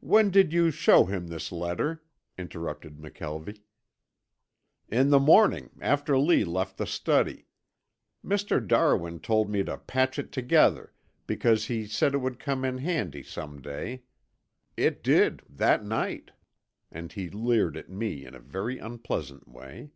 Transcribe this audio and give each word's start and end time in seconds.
"When 0.00 0.32
did 0.32 0.52
you 0.52 0.72
show 0.72 1.04
him 1.04 1.28
this 1.28 1.52
letter?" 1.52 2.02
interrupted 2.36 2.96
McKelvie. 2.96 3.60
"In 4.88 5.10
the 5.10 5.20
morning 5.20 5.70
after 5.80 6.18
Lee 6.18 6.42
left 6.42 6.78
the 6.78 6.84
study. 6.84 7.46
Mr. 8.24 8.58
Darwin 8.58 9.20
told 9.20 9.48
me 9.48 9.62
to 9.62 9.78
patch 9.78 10.18
it 10.18 10.32
together 10.32 10.92
because 11.28 11.66
he 11.66 11.86
said 11.86 12.12
it 12.12 12.18
would 12.18 12.40
come 12.40 12.64
in 12.64 12.78
handy 12.78 13.22
some 13.22 13.62
day. 13.62 14.02
It 14.76 15.00
did 15.00 15.44
that 15.48 15.84
night," 15.84 16.32
and 16.90 17.12
he 17.12 17.30
leered 17.30 17.76
at 17.76 17.88
me 17.88 18.24
in 18.26 18.34
a 18.34 18.40
very 18.40 18.78
unpleasant 18.80 19.46
way. 19.46 19.92